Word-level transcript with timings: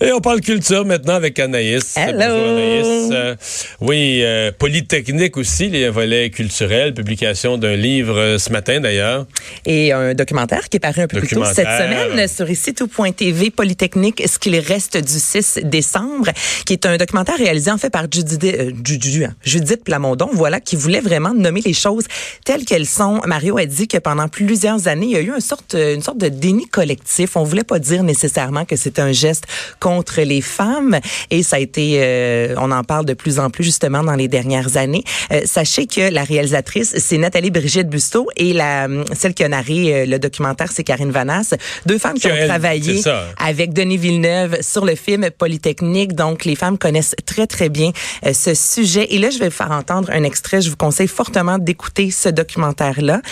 Et 0.00 0.12
on 0.12 0.20
parle 0.20 0.40
culture 0.40 0.84
maintenant 0.84 1.14
avec 1.14 1.40
Anaïs. 1.40 1.96
Hello. 1.96 2.20
Anaïs. 2.22 3.10
Euh, 3.10 3.34
oui, 3.80 4.20
euh, 4.22 4.52
Polytechnique 4.56 5.36
aussi, 5.36 5.68
les 5.68 5.88
volets 5.88 6.30
culturels, 6.30 6.94
publication 6.94 7.58
d'un 7.58 7.74
livre 7.74 8.16
euh, 8.16 8.38
ce 8.38 8.52
matin 8.52 8.78
d'ailleurs. 8.78 9.26
Et 9.66 9.92
un 9.92 10.14
documentaire 10.14 10.68
qui 10.68 10.76
est 10.76 10.80
paru 10.80 11.02
un 11.02 11.08
peu 11.08 11.18
plus 11.18 11.28
tôt 11.34 11.44
cette 11.44 11.66
semaine 11.66 12.28
sur 12.28 12.48
ici 12.48 12.74
tout.tv 12.74 13.50
Polytechnique, 13.50 14.22
ce 14.24 14.38
qu'il 14.38 14.56
reste 14.60 14.96
du 14.98 15.18
6 15.18 15.60
décembre, 15.64 16.28
qui 16.64 16.74
est 16.74 16.86
un 16.86 16.96
documentaire 16.96 17.36
réalisé 17.36 17.72
en 17.72 17.78
fait 17.78 17.90
par 17.90 18.04
Judith, 18.10 18.44
hein, 18.44 19.34
Judith 19.42 19.82
Plamondon, 19.82 20.30
voilà, 20.32 20.60
qui 20.60 20.76
voulait 20.76 21.00
vraiment 21.00 21.34
nommer 21.34 21.60
les 21.64 21.72
choses 21.72 22.04
telles 22.44 22.64
qu'elles 22.64 22.86
sont. 22.86 23.20
Mario 23.26 23.58
a 23.58 23.66
dit 23.66 23.88
que 23.88 23.98
pendant 23.98 24.28
plusieurs 24.28 24.86
années, 24.86 25.06
il 25.06 25.12
y 25.12 25.16
a 25.16 25.20
eu 25.20 25.34
une 25.34 25.40
sorte, 25.40 25.74
une 25.74 26.02
sorte 26.02 26.18
de 26.18 26.28
déni 26.28 26.66
collectif. 26.68 27.34
On 27.34 27.42
voulait 27.42 27.64
pas 27.64 27.80
dire 27.80 28.04
nécessairement 28.04 28.64
que 28.64 28.76
c'était 28.76 29.02
un 29.02 29.12
geste 29.12 29.44
contre 29.88 30.20
les 30.20 30.42
femmes 30.42 30.98
et 31.30 31.42
ça 31.42 31.56
a 31.56 31.58
été, 31.60 32.00
euh, 32.02 32.54
on 32.58 32.70
en 32.70 32.84
parle 32.84 33.06
de 33.06 33.14
plus 33.14 33.38
en 33.38 33.48
plus 33.48 33.64
justement 33.64 34.02
dans 34.02 34.16
les 34.16 34.28
dernières 34.28 34.76
années. 34.76 35.02
Euh, 35.32 35.40
sachez 35.46 35.86
que 35.86 36.12
la 36.12 36.24
réalisatrice, 36.24 36.94
c'est 36.98 37.16
Nathalie 37.16 37.50
Brigitte 37.50 37.88
Busteau 37.88 38.28
et 38.36 38.52
la, 38.52 38.86
celle 39.14 39.32
qui 39.32 39.44
a 39.44 39.48
narré 39.48 40.02
euh, 40.02 40.06
le 40.06 40.18
documentaire, 40.18 40.70
c'est 40.70 40.84
Karine 40.84 41.10
Vanasse. 41.10 41.54
Deux 41.86 41.96
femmes 41.96 42.18
qui 42.18 42.26
ont 42.26 42.34
elle, 42.36 42.48
travaillé 42.48 43.02
avec 43.38 43.72
Denis 43.72 43.96
Villeneuve 43.96 44.58
sur 44.60 44.84
le 44.84 44.94
film 44.94 45.30
Polytechnique. 45.30 46.14
Donc, 46.14 46.44
les 46.44 46.54
femmes 46.54 46.76
connaissent 46.76 47.16
très, 47.24 47.46
très 47.46 47.70
bien 47.70 47.92
euh, 48.26 48.34
ce 48.34 48.52
sujet. 48.54 49.06
Et 49.14 49.18
là, 49.18 49.30
je 49.30 49.38
vais 49.38 49.48
vous 49.48 49.54
faire 49.54 49.72
entendre 49.72 50.10
un 50.12 50.22
extrait. 50.22 50.60
Je 50.60 50.68
vous 50.68 50.76
conseille 50.76 51.08
fortement 51.08 51.56
d'écouter 51.58 52.10
ce 52.10 52.28
documentaire-là. 52.28 53.22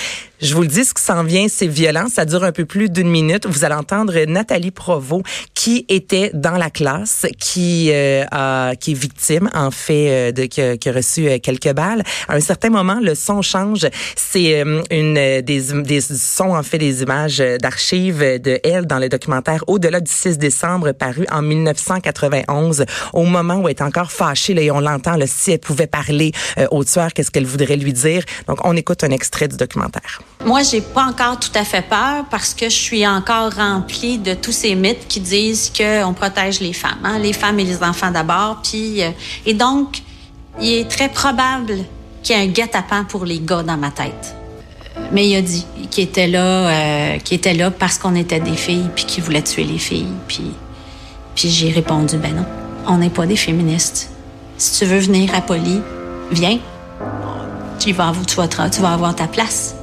Je 0.42 0.54
vous 0.54 0.62
le 0.62 0.68
dis, 0.68 0.84
ce 0.84 0.92
qui 0.92 1.02
s'en 1.02 1.24
vient, 1.24 1.46
c'est 1.48 1.66
violent. 1.66 2.08
Ça 2.12 2.26
dure 2.26 2.44
un 2.44 2.52
peu 2.52 2.66
plus 2.66 2.90
d'une 2.90 3.08
minute. 3.08 3.46
Vous 3.46 3.64
allez 3.64 3.74
entendre 3.74 4.12
Nathalie 4.26 4.70
Provo, 4.70 5.22
qui 5.54 5.86
était 5.88 6.30
dans 6.34 6.58
la 6.58 6.68
classe, 6.68 7.24
qui 7.38 7.88
euh, 7.90 8.22
a, 8.30 8.76
qui 8.76 8.90
est 8.90 8.94
victime, 8.94 9.48
en 9.54 9.70
fait, 9.70 10.10
euh, 10.10 10.32
de 10.32 10.44
qui 10.44 10.60
a, 10.60 10.76
qui 10.76 10.90
a 10.90 10.92
reçu 10.92 11.26
euh, 11.26 11.38
quelques 11.38 11.72
balles. 11.72 12.02
À 12.28 12.34
un 12.34 12.40
certain 12.40 12.68
moment, 12.68 12.98
le 13.00 13.14
son 13.14 13.40
change. 13.40 13.86
C'est 14.14 14.60
euh, 14.60 14.82
une 14.90 15.14
des, 15.14 15.40
des 15.42 16.00
sons, 16.02 16.54
en 16.54 16.62
fait, 16.62 16.76
des 16.76 17.02
images 17.02 17.38
d'archives 17.38 18.18
de 18.18 18.60
elle 18.62 18.84
dans 18.84 18.98
le 18.98 19.08
documentaire 19.08 19.64
Au-delà 19.68 20.00
du 20.00 20.12
6 20.12 20.36
décembre, 20.36 20.92
paru 20.92 21.24
en 21.32 21.40
1991, 21.40 22.84
au 23.14 23.24
moment 23.24 23.56
où 23.56 23.68
elle 23.68 23.74
est 23.74 23.82
encore 23.82 24.12
fâchée, 24.12 24.52
là, 24.52 24.60
et 24.60 24.70
on 24.70 24.80
l'entend, 24.80 25.16
si 25.24 25.52
elle 25.52 25.60
pouvait 25.60 25.86
parler 25.86 26.32
au 26.70 26.84
tueur, 26.84 27.14
qu'est-ce 27.14 27.30
qu'elle 27.30 27.46
voudrait 27.46 27.76
lui 27.76 27.94
dire. 27.94 28.22
Donc, 28.46 28.58
on 28.64 28.76
écoute 28.76 29.02
un 29.02 29.10
extrait 29.10 29.48
du 29.48 29.56
documentaire. 29.56 30.20
Moi, 30.44 30.62
j'ai 30.62 30.80
pas 30.80 31.04
encore 31.06 31.38
tout 31.40 31.50
à 31.54 31.64
fait 31.64 31.82
peur 31.82 32.24
parce 32.30 32.54
que 32.54 32.66
je 32.66 32.74
suis 32.76 33.06
encore 33.06 33.52
remplie 33.54 34.18
de 34.18 34.34
tous 34.34 34.52
ces 34.52 34.74
mythes 34.74 35.08
qui 35.08 35.18
disent 35.20 35.72
qu'on 35.76 36.12
protège 36.12 36.60
les 36.60 36.72
femmes, 36.72 36.98
hein, 37.04 37.18
les 37.18 37.32
femmes 37.32 37.58
et 37.58 37.64
les 37.64 37.82
enfants 37.82 38.10
d'abord. 38.10 38.60
Puis, 38.62 39.02
euh, 39.02 39.10
et 39.44 39.54
donc, 39.54 40.02
il 40.60 40.72
est 40.74 40.88
très 40.90 41.08
probable 41.08 41.78
qu'il 42.22 42.36
y 42.36 42.38
ait 42.38 42.42
un 42.42 42.46
guet-apens 42.48 43.04
pour 43.04 43.24
les 43.24 43.40
gars 43.40 43.62
dans 43.62 43.76
ma 43.76 43.90
tête. 43.90 44.34
Mais 45.10 45.26
il 45.28 45.36
a 45.36 45.42
dit 45.42 45.66
qu'il 45.90 46.04
était 46.04 46.26
là, 46.28 46.38
euh, 46.68 47.18
qu'il 47.18 47.36
était 47.36 47.54
là 47.54 47.70
parce 47.70 47.98
qu'on 47.98 48.14
était 48.14 48.40
des 48.40 48.56
filles 48.56 48.88
puis 48.94 49.04
qu'il 49.04 49.24
voulait 49.24 49.42
tuer 49.42 49.64
les 49.64 49.78
filles. 49.78 50.06
Puis, 50.28 50.52
puis 51.34 51.50
j'ai 51.50 51.70
répondu 51.70 52.18
ben 52.18 52.34
non, 52.34 52.44
on 52.86 52.98
n'est 52.98 53.10
pas 53.10 53.26
des 53.26 53.36
féministes. 53.36 54.10
Si 54.58 54.78
tu 54.78 54.84
veux 54.84 54.98
venir 54.98 55.34
à 55.34 55.40
Poly, 55.40 55.80
viens. 56.30 56.58
Tu 57.78 57.92
vas, 57.92 58.08
avoir- 58.08 59.14
ta 59.14 59.26
place. 59.26 59.74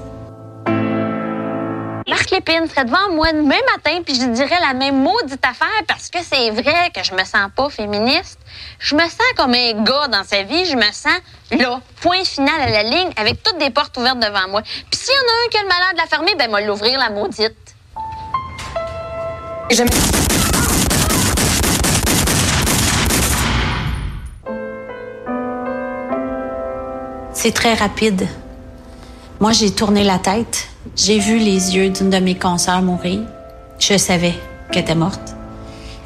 Marc 2.23 2.31
Lépine 2.31 2.69
serait 2.69 2.85
devant 2.85 3.13
moi 3.13 3.33
demain 3.33 3.59
matin, 3.75 4.01
puis 4.01 4.15
je 4.15 4.25
dirais 4.27 4.59
la 4.61 4.73
même 4.73 5.03
maudite 5.03 5.43
affaire 5.43 5.83
parce 5.89 6.09
que 6.09 6.19
c'est 6.23 6.51
vrai 6.51 6.89
que 6.95 7.03
je 7.03 7.13
me 7.13 7.25
sens 7.25 7.51
pas 7.53 7.69
féministe. 7.69 8.39
Je 8.79 8.95
me 8.95 9.01
sens 9.01 9.33
comme 9.35 9.53
un 9.53 9.83
gars 9.83 10.07
dans 10.07 10.23
sa 10.23 10.43
vie. 10.43 10.63
Je 10.63 10.77
me 10.77 10.89
sens 10.93 11.19
là, 11.51 11.81
point 11.99 12.23
final 12.23 12.61
à 12.61 12.69
la 12.69 12.83
ligne, 12.83 13.09
avec 13.17 13.43
toutes 13.43 13.57
des 13.57 13.71
portes 13.71 13.97
ouvertes 13.97 14.19
devant 14.19 14.47
moi. 14.47 14.61
Puis 14.61 15.01
s'il 15.01 15.13
y 15.13 15.17
en 15.17 15.19
a 15.19 15.45
un 15.45 15.49
qui 15.49 15.57
a 15.57 15.61
le 15.63 15.67
malheur 15.67 15.91
de 15.91 15.97
la 15.97 16.05
fermer, 16.05 16.35
ben, 16.35 16.49
moi, 16.49 16.61
l'ouvrir 16.61 16.97
la 16.97 17.09
maudite. 17.09 17.57
C'est 27.33 27.53
très 27.53 27.73
rapide. 27.73 28.25
Moi, 29.41 29.51
j'ai 29.51 29.75
tourné 29.75 30.05
la 30.05 30.19
tête. 30.19 30.69
J'ai 30.95 31.19
vu 31.19 31.37
les 31.37 31.75
yeux 31.75 31.89
d'une 31.89 32.09
de 32.09 32.17
mes 32.17 32.35
consoeurs 32.35 32.81
mourir. 32.81 33.21
Je 33.79 33.97
savais 33.97 34.33
qu'elle 34.71 34.83
était 34.83 34.95
morte. 34.95 35.35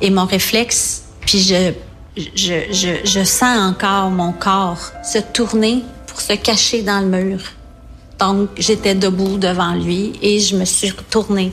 Et 0.02 0.10
mon 0.12 0.26
réflexe, 0.26 1.04
puis 1.22 1.40
je, 1.40 1.74
je, 2.16 2.72
je, 2.72 2.90
je 3.04 3.24
sens 3.24 3.58
encore 3.60 4.12
mon 4.12 4.32
corps 4.32 4.92
se 5.04 5.18
tourner 5.18 5.84
pour 6.06 6.22
se 6.22 6.34
cacher 6.34 6.84
dans 6.84 7.00
le 7.00 7.08
mur. 7.08 7.40
Donc, 8.20 8.50
j'étais 8.58 8.96
debout 8.96 9.38
devant 9.38 9.74
lui 9.74 10.14
et 10.22 10.40
je 10.40 10.56
me 10.56 10.66
suis 10.66 10.92
retournée 10.92 11.52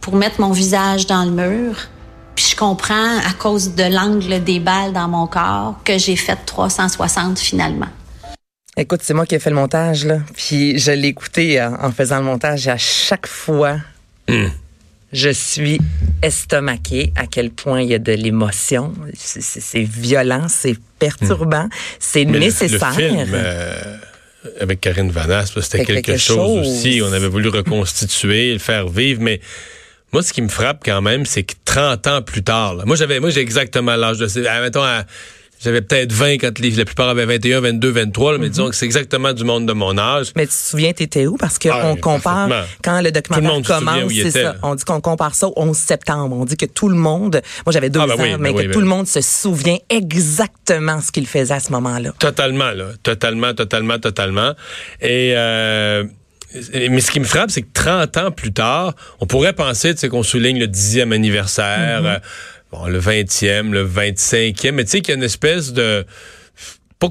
pour 0.00 0.14
mettre 0.16 0.40
mon 0.40 0.52
visage 0.52 1.06
dans 1.06 1.24
le 1.24 1.30
mur. 1.30 1.76
Puis 2.34 2.46
je 2.50 2.56
comprends, 2.56 3.18
à 3.18 3.32
cause 3.38 3.74
de 3.74 3.84
l'angle 3.84 4.42
des 4.42 4.58
balles 4.58 4.92
dans 4.92 5.08
mon 5.08 5.26
corps, 5.26 5.76
que 5.84 5.98
j'ai 5.98 6.16
fait 6.16 6.36
360 6.46 7.38
finalement. 7.38 7.88
Écoute, 8.76 9.00
c'est 9.02 9.12
moi 9.14 9.26
qui 9.26 9.34
ai 9.34 9.38
fait 9.38 9.50
le 9.50 9.56
montage, 9.56 10.06
là. 10.06 10.20
Puis 10.34 10.78
je 10.78 10.92
l'ai 10.92 11.08
écouté 11.08 11.60
euh, 11.60 11.68
en 11.80 11.92
faisant 11.92 12.18
le 12.18 12.24
montage 12.24 12.66
et 12.66 12.70
à 12.70 12.78
chaque 12.78 13.26
fois, 13.26 13.78
je 15.12 15.28
suis 15.28 15.78
estomaquée 16.22 17.12
à 17.16 17.26
quel 17.26 17.50
point 17.50 17.82
il 17.82 17.88
y 17.90 17.94
a 17.94 17.98
de 17.98 18.12
l'émotion. 18.12 18.94
C'est- 19.14 19.42
C'est 19.42 19.60
c'est 19.60 19.82
violent, 19.82 20.46
c'est 20.48 20.76
perturbant, 20.98 21.68
c'est 21.98 22.24
Mais 22.24 22.32
le- 22.32 22.38
nécessaire. 22.38 22.94
Le, 22.96 23.08
film 23.08 23.30
euh, 23.34 23.96
avec 24.60 24.80
Karine 24.80 25.10
Vanasse, 25.10 25.52
c'était 25.60 25.84
quelque, 25.84 26.06
quelque 26.06 26.18
chose, 26.18 26.64
chose. 26.64 26.66
aussi. 26.66 27.02
On 27.04 27.12
avait 27.12 27.28
voulu 27.28 27.48
reconstituer, 27.50 28.54
le 28.54 28.58
faire 28.58 28.88
vivre, 28.88 29.20
mais 29.20 29.40
moi, 30.14 30.22
ce 30.22 30.32
qui 30.32 30.40
me 30.40 30.48
frappe 30.48 30.80
quand 30.82 31.02
même, 31.02 31.26
c'est 31.26 31.42
que 31.42 31.54
30 31.66 32.06
ans 32.06 32.22
plus 32.22 32.42
tard, 32.42 32.74
là, 32.74 32.84
moi, 32.86 32.96
j'avais, 32.96 33.20
moi, 33.20 33.28
j'ai 33.28 33.40
exactement 33.40 33.96
l'âge 33.96 34.16
de 34.18 34.26
mettons, 34.62 34.82
à- 34.82 35.04
j'avais 35.62 35.80
peut-être 35.82 36.12
20 36.12 36.38
quand 36.38 36.58
les- 36.58 36.70
la 36.72 36.84
plupart 36.84 37.08
avaient 37.08 37.24
21, 37.26 37.60
22, 37.60 37.90
23, 37.90 38.32
là, 38.32 38.38
mais 38.38 38.48
disons 38.48 38.68
que 38.68 38.74
c'est 38.74 38.84
exactement 38.86 39.32
du 39.32 39.44
monde 39.44 39.66
de 39.66 39.72
mon 39.72 39.96
âge. 39.98 40.32
Mais 40.36 40.46
tu 40.46 40.52
te 40.52 40.54
souviens, 40.58 40.92
t'étais 40.92 41.26
où? 41.26 41.36
Parce 41.36 41.58
qu'on 41.58 41.70
Ah, 41.72 41.94
compare, 42.00 42.48
quand 42.82 42.98
le 43.00 43.04
le 43.04 43.12
documentaire 43.12 43.78
souvient 43.78 43.94
commence, 44.00 44.12
c'est 44.12 44.30
ça. 44.30 44.56
On 44.62 44.74
dit 44.74 44.84
qu'on 44.84 45.00
compare 45.00 45.34
ça 45.34 45.48
au 45.48 45.52
11 45.56 45.76
septembre. 45.76 46.36
On 46.38 46.44
dit 46.44 46.56
que 46.56 46.66
tout 46.66 46.88
le 46.88 46.96
monde, 46.96 47.40
moi 47.66 47.72
j'avais 47.72 47.90
deux 47.90 48.00
Ah, 48.00 48.06
ben 48.06 48.12
ans, 48.14 48.16
oui, 48.18 48.30
ben 48.30 48.38
mais 48.38 48.52
que 48.52 48.58
oui, 48.58 48.66
tout 48.68 48.72
ben- 48.78 48.80
le 48.80 48.86
monde 48.86 49.06
se 49.06 49.20
souvient 49.20 49.78
exactement 49.90 51.00
ce 51.00 51.12
qu'il 51.12 51.26
faisait 51.26 51.54
à 51.54 51.60
ce 51.60 51.70
moment-là. 51.72 52.12
Totalement, 52.18 52.70
là. 52.72 52.86
Totalement, 53.02 53.54
totalement, 53.54 53.98
totalement. 53.98 54.52
Et, 55.00 55.34
euh, 55.36 56.04
mais 56.74 57.00
ce 57.00 57.10
qui 57.10 57.20
me 57.20 57.24
frappe, 57.24 57.50
c'est 57.50 57.62
que 57.62 57.72
30 57.72 58.16
ans 58.16 58.30
plus 58.30 58.52
tard, 58.52 58.94
on 59.20 59.26
pourrait 59.26 59.52
penser, 59.52 59.94
qu'on 60.08 60.22
souligne 60.22 60.58
le 60.58 60.66
10e 60.66 61.12
anniversaire, 61.12 62.02
euh, 62.04 62.18
bon, 62.72 62.86
le 62.86 62.98
20e, 62.98 63.70
le 63.70 63.86
25e, 63.86 64.72
mais 64.72 64.84
tu 64.84 64.90
sais 64.90 65.00
qu'il 65.00 65.10
y 65.10 65.12
a 65.12 65.16
une 65.16 65.22
espèce 65.22 65.72
de... 65.72 66.04
Faut 67.00 67.10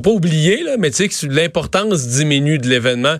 pas 0.00 0.10
oublier, 0.10 0.62
là, 0.62 0.76
mais 0.78 0.90
tu 0.90 0.96
sais 0.96 1.08
que 1.08 1.32
l'importance 1.32 2.06
diminue 2.08 2.58
de 2.58 2.68
l'événement. 2.68 3.16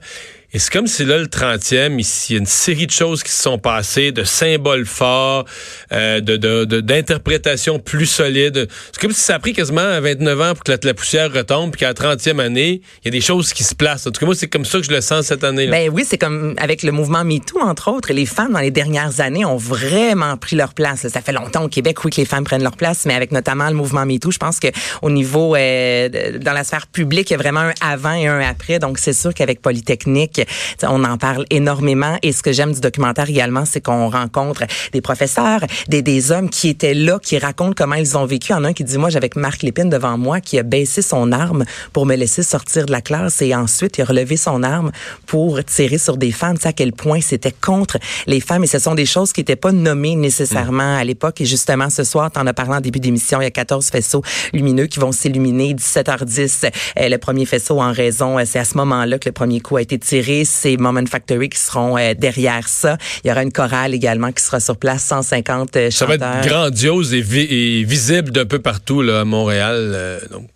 Et 0.52 0.58
c'est 0.58 0.72
comme 0.72 0.88
si 0.88 1.04
là, 1.04 1.16
le 1.18 1.26
30e, 1.26 1.98
ici, 2.00 2.32
il 2.32 2.32
y 2.34 2.36
a 2.36 2.40
une 2.40 2.46
série 2.46 2.86
de 2.88 2.90
choses 2.90 3.22
qui 3.22 3.30
se 3.30 3.40
sont 3.40 3.58
passées, 3.58 4.10
de 4.10 4.24
symboles 4.24 4.84
forts, 4.84 5.44
euh, 5.92 6.20
de, 6.20 6.36
de, 6.36 6.64
de- 6.64 6.80
d'interprétations 6.80 7.78
plus 7.78 8.06
solides. 8.06 8.66
C'est 8.92 9.00
comme 9.00 9.12
si 9.12 9.20
ça 9.20 9.36
a 9.36 9.38
pris 9.38 9.52
quasiment 9.52 10.00
29 10.00 10.40
ans 10.40 10.54
pour 10.54 10.64
que 10.64 10.72
la, 10.72 10.94
poussière 10.94 11.32
retombe, 11.32 11.70
puis 11.70 11.78
qu'à 11.80 11.88
la 11.88 11.94
30e 11.94 12.40
année, 12.40 12.80
il 13.02 13.04
y 13.04 13.08
a 13.08 13.10
des 13.12 13.20
choses 13.20 13.52
qui 13.52 13.62
se 13.62 13.76
placent. 13.76 14.08
En 14.08 14.10
tout 14.10 14.18
cas, 14.18 14.26
moi, 14.26 14.34
c'est 14.34 14.48
comme 14.48 14.64
ça 14.64 14.78
que 14.78 14.84
je 14.84 14.90
le 14.90 15.00
sens 15.00 15.26
cette 15.26 15.44
année. 15.44 15.66
là 15.66 15.70
Ben 15.72 15.90
oui, 15.92 16.04
c'est 16.04 16.18
comme 16.18 16.54
avec 16.58 16.82
le 16.82 16.90
mouvement 16.90 17.22
MeToo, 17.24 17.60
entre 17.60 17.88
autres. 17.92 18.12
Les 18.12 18.26
femmes, 18.26 18.52
dans 18.52 18.58
les 18.58 18.72
dernières 18.72 19.20
années, 19.20 19.44
ont 19.44 19.56
vraiment 19.56 20.36
pris 20.36 20.56
leur 20.56 20.74
place. 20.74 21.06
Ça 21.06 21.20
fait 21.20 21.32
longtemps 21.32 21.62
au 21.62 21.68
Québec, 21.68 22.04
oui, 22.04 22.10
que 22.10 22.20
les 22.20 22.26
femmes 22.26 22.42
prennent 22.44 22.64
leur 22.64 22.76
place, 22.76 23.06
mais 23.06 23.14
avec 23.14 23.30
notamment 23.30 23.68
le 23.68 23.74
mouvement 23.74 24.04
MeToo, 24.04 24.32
je 24.32 24.38
pense 24.38 24.58
que 24.58 24.68
au 25.02 25.10
niveau, 25.10 25.54
euh, 25.54 26.08
dans 26.40 26.52
la 26.52 26.64
sphère 26.64 26.88
publique, 26.88 27.30
il 27.30 27.34
y 27.34 27.36
a 27.36 27.38
vraiment 27.38 27.60
un 27.60 27.74
avant 27.80 28.14
et 28.14 28.26
un 28.26 28.40
après. 28.40 28.80
Donc, 28.80 28.98
c'est 28.98 29.12
sûr 29.12 29.32
qu'avec 29.32 29.62
Polytechnique, 29.62 30.39
On 30.82 31.04
en 31.04 31.18
parle 31.18 31.46
énormément. 31.50 32.16
Et 32.22 32.32
ce 32.32 32.42
que 32.42 32.52
j'aime 32.52 32.72
du 32.72 32.80
documentaire 32.80 33.28
également, 33.28 33.64
c'est 33.64 33.80
qu'on 33.80 34.08
rencontre 34.10 34.64
des 34.92 35.00
professeurs, 35.00 35.60
des, 35.88 36.02
des 36.02 36.32
hommes 36.32 36.50
qui 36.50 36.68
étaient 36.68 36.94
là, 36.94 37.18
qui 37.18 37.38
racontent 37.38 37.74
comment 37.76 37.96
ils 37.96 38.16
ont 38.16 38.26
vécu. 38.26 38.52
En 38.52 38.64
un 38.64 38.72
qui 38.72 38.84
dit, 38.84 38.98
moi, 38.98 39.10
j'avais 39.10 39.30
Marc 39.36 39.62
Lépine 39.62 39.88
devant 39.88 40.18
moi 40.18 40.40
qui 40.40 40.58
a 40.58 40.62
baissé 40.62 41.02
son 41.02 41.32
arme 41.32 41.64
pour 41.92 42.06
me 42.06 42.14
laisser 42.14 42.42
sortir 42.42 42.86
de 42.86 42.92
la 42.92 43.00
classe 43.00 43.42
et 43.42 43.54
ensuite 43.54 43.98
il 43.98 44.02
a 44.02 44.04
relevé 44.04 44.36
son 44.36 44.62
arme 44.62 44.90
pour 45.26 45.62
tirer 45.64 45.98
sur 45.98 46.16
des 46.16 46.32
femmes. 46.32 46.56
Tu 46.56 46.62
sais 46.62 46.68
à 46.68 46.72
quel 46.72 46.92
point 46.92 47.20
c'était 47.20 47.52
contre 47.52 47.98
les 48.26 48.40
femmes 48.40 48.64
et 48.64 48.66
ce 48.66 48.78
sont 48.78 48.94
des 48.94 49.06
choses 49.06 49.32
qui 49.32 49.40
n'étaient 49.40 49.56
pas 49.56 49.72
nommées 49.72 50.16
nécessairement 50.16 50.96
à 50.96 51.04
l'époque. 51.04 51.40
Et 51.40 51.44
justement, 51.44 51.90
ce 51.90 52.04
soir, 52.04 52.30
en 52.36 52.46
as 52.46 52.54
parlé 52.54 52.74
en 52.74 52.80
début 52.80 53.00
d'émission, 53.00 53.40
il 53.40 53.44
y 53.44 53.46
a 53.46 53.50
14 53.50 53.86
faisceaux 53.90 54.22
lumineux 54.52 54.86
qui 54.86 54.98
vont 54.98 55.12
s'illuminer 55.12 55.74
17h10. 55.74 56.70
Euh, 56.98 57.08
le 57.08 57.18
premier 57.18 57.46
faisceau 57.46 57.80
en 57.80 57.92
raison, 57.92 58.38
euh, 58.38 58.42
c'est 58.46 58.58
à 58.58 58.64
ce 58.64 58.76
moment-là 58.76 59.18
que 59.18 59.28
le 59.28 59.32
premier 59.32 59.60
coup 59.60 59.76
a 59.76 59.82
été 59.82 59.98
tiré. 59.98 60.29
C'est 60.44 60.76
Moment 60.76 61.06
Factory 61.06 61.48
qui 61.48 61.58
seront 61.58 61.96
euh, 61.98 62.14
derrière 62.14 62.68
ça. 62.68 62.96
Il 63.24 63.28
y 63.28 63.30
aura 63.30 63.42
une 63.42 63.52
chorale 63.52 63.94
également 63.94 64.32
qui 64.32 64.42
sera 64.42 64.60
sur 64.60 64.76
place, 64.76 65.04
150 65.04 65.68
chanteurs. 65.68 65.92
Ça 65.92 66.06
va 66.06 66.14
être 66.14 66.48
grandiose 66.48 67.14
et, 67.14 67.20
visible 67.20 68.30
d'un 68.30 68.46
peu 68.46 68.58
partout 68.58 69.02
là, 69.02 69.20
à 69.20 69.24
Montréal. 69.24 70.20
donc, 70.30 70.48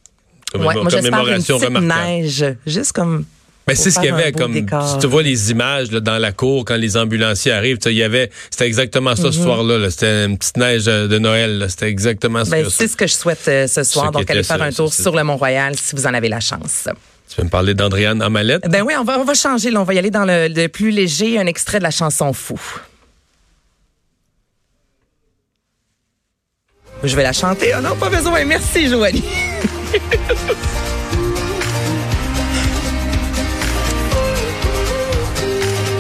comme 0.53 0.67
ouais, 0.67 0.75
moi, 0.75 0.89
j'espère 0.89 1.29
une 1.29 1.43
petite 1.43 1.81
neige, 1.81 2.45
juste 2.67 2.93
comme 2.93 3.25
mais 3.67 3.75
c'est 3.75 3.91
ce 3.91 3.99
qu'il 3.99 4.11
y 4.11 4.13
avait 4.13 4.33
comme 4.33 4.55
si 4.55 4.99
tu 5.01 5.07
vois 5.07 5.23
les 5.23 5.51
images 5.51 5.91
là, 5.91 6.01
dans 6.01 6.19
la 6.19 6.33
cour 6.33 6.65
quand 6.65 6.77
les 6.77 6.97
ambulanciers 6.97 7.53
arrivent, 7.53 7.79
il 7.87 7.93
y 7.93 8.03
avait 8.03 8.31
c'était 8.51 8.67
exactement 8.67 9.17
ça 9.17 9.33
ce 9.33 9.39
mhm. 9.39 9.45
soir-là, 9.45 9.79
-là, 9.79 9.91
c'était 9.91 10.27
une 10.27 10.37
petite 10.37 10.57
neige 10.57 10.85
de 10.85 11.19
Noël, 11.19 11.67
c'était 11.69 11.89
exactement 11.89 12.45
ça. 12.45 12.51
Ben, 12.51 12.67
c'est 12.69 12.89
ce 12.89 12.97
que 12.97 13.07
je 13.07 13.15
souhaite 13.15 13.49
euh, 13.49 13.67
ce 13.67 13.83
soir, 13.83 14.13
donc 14.13 14.31
allez 14.31 14.43
faire 14.43 14.63
un 14.63 14.73
tour 14.73 14.93
sur 14.93 15.15
le 15.17 15.25
Mont-Royal 15.25 15.75
si 15.77 15.97
vous 15.97 16.07
en 16.07 16.15
avez 16.15 16.29
la 16.29 16.41
chance. 16.41 16.89
Tu 17.29 17.37
veux 17.41 17.45
me 17.45 17.51
parler 17.51 17.75
d'Andréane 17.75 18.23
Amalette? 18.23 18.69
Ben 18.69 18.83
oui, 18.83 18.95
on 18.99 19.05
va 19.05 19.19
on 19.19 19.25
va 19.25 19.35
changer, 19.35 19.71
là, 19.71 19.81
on 19.81 19.85
va 19.85 19.95
y 19.95 19.99
aller 19.99 20.11
dans 20.11 20.25
le, 20.25 20.49
le 20.49 20.69
plus 20.69 20.91
léger, 20.91 21.39
un 21.39 21.47
extrait 21.47 21.79
de 21.79 21.83
la 21.85 21.91
chanson 21.91 22.33
Fou. 22.33 22.61
Je 27.03 27.17
vais 27.17 27.23
la 27.23 27.33
chanter. 27.33 27.73
Oh 27.77 27.81
non, 27.83 27.97
pas 27.97 28.09
besoin. 28.09 28.45
Merci, 28.45 28.89
Joanie. 28.89 29.25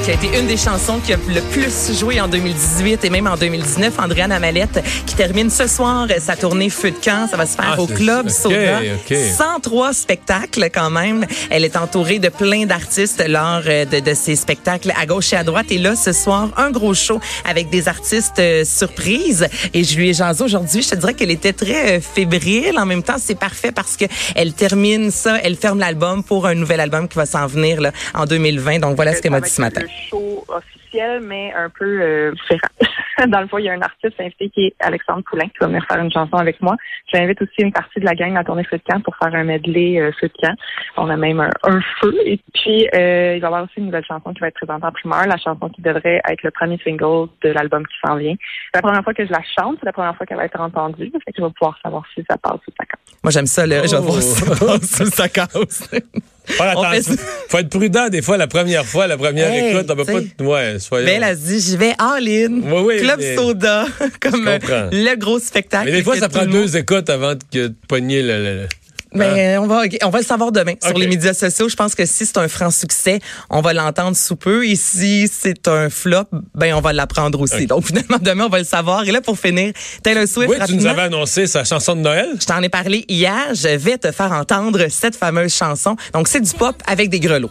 qui 0.04 0.10
a 0.10 0.14
été 0.14 0.38
une 0.38 0.46
des 0.46 0.58
chansons 0.58 0.98
qui 0.98 1.14
a 1.14 1.16
le 1.16 1.40
plus 1.50 1.98
joué 1.98 2.20
en 2.20 2.28
2018 2.28 3.06
et 3.06 3.10
même 3.10 3.26
en 3.26 3.38
2019. 3.38 3.98
Andréane 3.98 4.32
Amalette 4.32 4.84
qui 5.06 5.14
termine 5.14 5.48
ce 5.48 5.66
soir 5.66 6.06
sa 6.18 6.36
tournée 6.36 6.68
Feu 6.68 6.90
de 6.90 6.96
camp. 7.02 7.26
Ça 7.26 7.38
va 7.38 7.46
se 7.46 7.56
faire 7.56 7.76
ah, 7.78 7.80
au 7.80 7.86
Club 7.86 8.28
Soda. 8.28 8.80
103 9.08 9.94
spectacles 9.94 10.68
quand 10.74 10.90
même. 10.90 11.24
Elle 11.48 11.64
est 11.64 11.78
entourée 11.78 12.18
de 12.18 12.28
plein 12.28 12.66
d'artistes 12.66 13.24
lors 13.26 13.62
euh, 13.66 13.86
de, 13.86 14.00
de 14.00 14.12
ces 14.12 14.36
spectacles 14.36 14.92
à 15.00 15.06
gauche 15.06 15.32
et 15.32 15.36
à 15.36 15.44
droite. 15.44 15.66
Et 15.70 15.78
là, 15.78 15.96
ce 15.96 16.12
soir, 16.12 16.50
un 16.58 16.70
gros 16.70 16.92
show 16.92 17.18
avec 17.46 17.70
des 17.70 17.88
artistes 17.88 18.40
euh, 18.40 18.62
surprises. 18.66 19.48
Et 19.72 19.84
je 19.84 19.96
lui 19.96 20.10
ai 20.10 20.12
jasé 20.12 20.44
aujourd'hui. 20.44 20.82
Je 20.82 20.90
te 20.90 20.96
dirais 20.96 21.14
qu'elle 21.14 21.30
était 21.30 21.54
très 21.54 21.96
euh, 21.96 22.00
fébrile. 22.02 22.78
En 22.78 22.84
même 22.84 23.02
temps, 23.02 23.16
c'est 23.18 23.38
parfait 23.38 23.72
parce 23.72 23.96
que 23.96 24.04
elle 24.34 24.52
termine 24.52 25.10
ça. 25.10 25.38
Elle 25.42 25.56
ferme 25.56 25.78
l'album 25.78 26.22
pour 26.22 26.46
un 26.46 26.54
nouvel 26.54 26.80
album 26.80 27.08
qui 27.08 27.16
va 27.16 27.24
s'en 27.24 27.46
venir 27.46 27.80
là, 27.80 27.92
en 28.12 28.26
2020. 28.26 28.80
Donc 28.80 28.96
voilà 28.96 29.14
ce 29.14 29.22
qu'elle 29.22 29.32
m'a 29.32 29.40
dit 29.40 29.48
ce 29.48 29.62
matin 29.62 29.80
show 30.08 30.44
officiel, 30.48 31.20
mais 31.20 31.52
un 31.54 31.70
peu 31.70 32.00
euh, 32.00 32.32
différent. 32.32 32.68
Dans 33.28 33.40
le 33.40 33.46
fond, 33.46 33.58
il 33.58 33.64
y 33.64 33.68
a 33.68 33.72
un 33.72 33.82
artiste 33.82 34.20
invité 34.20 34.50
qui 34.50 34.66
est 34.66 34.74
Alexandre 34.80 35.22
Poulain 35.28 35.46
qui 35.46 35.58
va 35.60 35.68
venir 35.68 35.84
faire 35.88 36.02
une 36.02 36.12
chanson 36.12 36.36
avec 36.36 36.60
moi. 36.60 36.76
J'invite 37.12 37.40
aussi 37.42 37.60
une 37.60 37.72
partie 37.72 38.00
de 38.00 38.04
la 38.04 38.14
gang 38.14 38.36
à 38.36 38.44
tourner 38.44 38.64
Feu 38.64 38.78
de 38.78 38.82
camp 38.82 39.00
pour 39.00 39.16
faire 39.16 39.34
un 39.34 39.44
medley 39.44 40.00
euh, 40.00 40.10
Feu 40.20 40.28
de 40.28 40.46
camp. 40.46 40.54
On 40.96 41.08
a 41.08 41.16
même 41.16 41.40
un, 41.40 41.80
feu. 42.00 42.14
Et 42.24 42.40
puis, 42.52 42.88
euh, 42.94 43.34
il 43.36 43.40
va 43.40 43.46
y 43.46 43.46
avoir 43.46 43.64
aussi 43.64 43.74
une 43.76 43.86
nouvelle 43.86 44.04
chanson 44.04 44.32
qui 44.32 44.40
va 44.40 44.48
être 44.48 44.54
présentée 44.54 44.86
en 44.86 44.92
primeur, 44.92 45.26
la 45.26 45.36
chanson 45.36 45.68
qui 45.68 45.82
devrait 45.82 46.20
être 46.28 46.42
le 46.42 46.50
premier 46.50 46.78
single 46.78 47.28
de 47.42 47.50
l'album 47.50 47.86
qui 47.86 47.94
s'en 48.04 48.16
vient. 48.16 48.34
C'est 48.72 48.78
la 48.78 48.82
première 48.82 49.04
fois 49.04 49.14
que 49.14 49.24
je 49.24 49.30
la 49.30 49.42
chante, 49.58 49.76
c'est 49.80 49.86
la 49.86 49.92
première 49.92 50.16
fois 50.16 50.26
qu'elle 50.26 50.38
va 50.38 50.44
être 50.44 50.60
entendue. 50.60 51.10
Fait 51.24 51.32
que 51.32 51.38
je 51.38 51.42
vais 51.42 51.52
pouvoir 51.58 51.78
savoir 51.82 52.04
si 52.14 52.24
ça 52.28 52.36
passe 52.38 52.60
ou 52.66 52.72
ça 52.78 52.84
casse. 52.84 53.18
Moi, 53.22 53.30
j'aime 53.30 53.46
ça, 53.46 53.66
là. 53.66 53.86
Je 53.86 53.96
vais 53.96 54.02
voir 54.02 54.22
si 54.22 54.34
ça 54.34 54.54
oh. 54.60 54.66
passe 54.66 55.00
ou 55.00 55.06
ça 55.06 55.28
casse. 55.28 55.90
Faut 56.46 57.58
être 57.58 57.68
prudent 57.68 58.08
des 58.08 58.22
fois 58.22 58.36
la 58.36 58.46
première 58.46 58.84
fois, 58.84 59.06
la 59.06 59.16
première 59.16 59.52
écoute, 59.52 59.90
on 59.90 59.96
peut 59.96 60.04
pas. 60.04 60.44
Ouais, 60.44 60.78
soyons. 60.78 61.06
Ben, 61.06 61.16
elle 61.16 61.24
a 61.24 61.34
dit, 61.34 61.60
je 61.60 61.76
vais 61.76 61.94
all 61.98 62.28
in. 62.28 62.60
Oui, 62.82 62.98
Club 62.98 63.20
Soda, 63.36 63.86
comme 64.20 64.44
le 64.44 65.16
gros 65.16 65.38
spectacle. 65.38 65.86
Mais 65.86 65.92
des 65.92 66.02
fois, 66.02 66.16
ça 66.16 66.28
prend 66.28 66.46
deux 66.46 66.76
écoutes 66.76 67.10
avant 67.10 67.34
de 67.52 67.72
pogner 67.88 68.22
le 68.22 68.66
mais 69.14 69.54
hein? 69.54 69.60
on 69.62 69.66
va 69.66 69.82
on 70.02 70.10
va 70.10 70.18
le 70.18 70.24
savoir 70.24 70.52
demain 70.52 70.74
sur 70.82 70.96
les 70.96 71.06
médias 71.06 71.34
sociaux. 71.34 71.68
Je 71.68 71.76
pense 71.76 71.94
que 71.94 72.04
si 72.06 72.26
c'est 72.26 72.38
un 72.38 72.48
franc 72.48 72.70
succès, 72.70 73.20
on 73.50 73.60
va 73.60 73.72
l'entendre 73.72 74.16
sous 74.16 74.36
peu. 74.36 74.66
Et 74.66 74.76
si 74.76 75.28
c'est 75.28 75.68
un 75.68 75.90
flop, 75.90 76.24
ben 76.54 76.74
on 76.74 76.80
va 76.80 76.92
l'apprendre 76.92 77.40
aussi. 77.40 77.66
Donc 77.66 77.86
finalement 77.86 78.18
demain 78.20 78.46
on 78.46 78.50
va 78.50 78.58
le 78.58 78.64
savoir. 78.64 79.04
Et 79.06 79.12
là 79.12 79.20
pour 79.20 79.38
finir, 79.38 79.72
Taylor 80.02 80.26
Swift. 80.26 80.50
Oui, 80.50 80.56
tu 80.66 80.76
nous 80.76 80.86
avais 80.86 81.02
annoncé 81.02 81.46
sa 81.46 81.64
chanson 81.64 81.96
de 81.96 82.00
Noël. 82.00 82.28
Je 82.40 82.46
t'en 82.46 82.62
ai 82.62 82.68
parlé 82.68 83.04
hier. 83.08 83.54
Je 83.54 83.76
vais 83.76 83.98
te 83.98 84.10
faire 84.12 84.32
entendre 84.32 84.86
cette 84.90 85.16
fameuse 85.16 85.54
chanson. 85.54 85.96
Donc 86.12 86.28
c'est 86.28 86.40
du 86.40 86.52
pop 86.52 86.76
avec 86.86 87.08
des 87.10 87.20
grelots. 87.20 87.50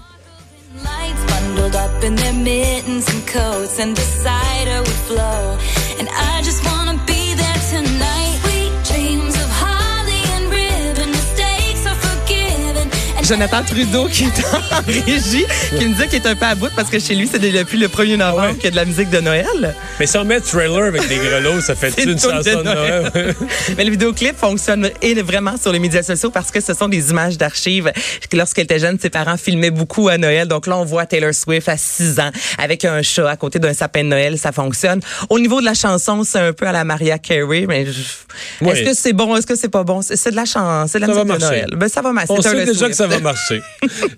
Jonathan 13.23 13.63
Trudeau 13.63 14.07
qui 14.07 14.25
est 14.25 14.27
en 14.53 14.81
régie, 15.07 15.45
qui 15.77 15.87
me 15.87 15.93
dit 15.93 16.07
qu'il 16.09 16.15
est 16.15 16.27
un 16.27 16.35
peu 16.35 16.45
à 16.45 16.55
bout 16.55 16.69
parce 16.75 16.89
que 16.89 16.99
chez 16.99 17.15
lui, 17.15 17.27
c'est 17.31 17.39
depuis 17.39 17.77
le 17.77 17.87
1er 17.87 18.17
novembre 18.17 18.55
qu'il 18.55 18.65
y 18.65 18.67
a 18.67 18.71
de 18.71 18.75
la 18.75 18.85
musique 18.85 19.09
de 19.09 19.19
Noël. 19.19 19.75
Mais 19.99 20.07
sans 20.07 20.25
mettre 20.25 20.45
trailer 20.47 20.83
avec 20.83 21.07
des 21.07 21.15
grelots, 21.15 21.61
ça 21.61 21.73
fait 21.75 22.03
une 22.03 22.19
chanson 22.19 22.41
de 22.41 22.63
Noël? 22.63 23.35
Mais 23.77 23.85
le 23.85 23.91
vidéoclip 23.91 24.37
fonctionne 24.37 24.89
vraiment 25.23 25.55
sur 25.57 25.71
les 25.71 25.79
médias 25.79 26.03
sociaux 26.03 26.31
parce 26.31 26.51
que 26.51 26.59
ce 26.59 26.73
sont 26.73 26.89
des 26.89 27.11
images 27.11 27.37
d'archives. 27.37 27.91
Lorsqu'elle 28.33 28.65
était 28.65 28.79
jeune, 28.79 28.99
ses 28.99 29.09
parents 29.09 29.37
filmaient 29.37 29.71
beaucoup 29.71 30.09
à 30.09 30.17
Noël. 30.17 30.47
Donc 30.47 30.67
là, 30.67 30.77
on 30.77 30.83
voit 30.85 31.05
Taylor 31.05 31.33
Swift 31.33 31.69
à 31.69 31.77
6 31.77 32.19
ans 32.19 32.31
avec 32.57 32.83
un 32.83 33.01
chat 33.01 33.29
à 33.29 33.37
côté 33.37 33.59
d'un 33.59 33.73
sapin 33.73 34.03
de 34.03 34.09
Noël. 34.09 34.37
Ça 34.37 34.51
fonctionne. 34.51 34.99
Au 35.29 35.39
niveau 35.39 35.61
de 35.61 35.65
la 35.65 35.73
chanson, 35.75 36.23
c'est 36.23 36.39
un 36.39 36.51
peu 36.51 36.67
à 36.67 36.71
la 36.73 36.83
Maria 36.83 37.19
Carey. 37.19 37.65
Mais 37.67 37.83
est-ce 37.83 38.83
que 38.83 38.93
c'est 38.93 39.13
bon? 39.13 39.35
Est-ce 39.37 39.47
que 39.47 39.55
c'est 39.55 39.69
pas 39.69 39.83
bon? 39.83 40.01
C'est 40.01 40.31
de 40.31 40.35
la 40.35 40.45
chanson, 40.45 40.87
c'est 40.91 40.99
de 40.99 41.05
la 41.05 41.13
musique 41.13 41.33
de 41.33 41.39
Noël. 41.39 41.69
Ben, 41.75 41.87
ça 41.87 42.01
va 42.01 42.11
marcher. 42.11 42.33
On 42.33 42.41
sait 42.41 42.65
déjà 42.65 42.89
que 42.89 42.95
ça 42.95 43.07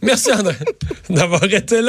Merci 0.02 0.32
André 0.32 0.56
d'avoir 1.10 1.44
été 1.44 1.82
là. 1.82 1.84